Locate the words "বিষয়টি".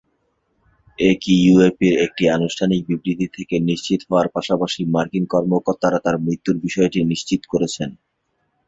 6.65-6.99